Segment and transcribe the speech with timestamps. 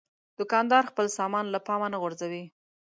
[0.39, 2.43] دوکاندار خپل سامان له پامه نه غورځوي.